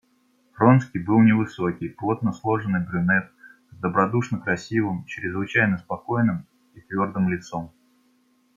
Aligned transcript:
Вронский 0.57 0.97
был 0.99 1.19
невысокий, 1.19 1.87
плотно 1.89 2.33
сложенный 2.33 2.83
брюнет, 2.83 3.31
с 3.69 3.77
добродушно-красивым, 3.81 5.05
чрезвычайно 5.05 5.77
спокойным 5.77 6.47
и 6.73 6.81
твердым 6.81 7.29
лицом. 7.29 7.71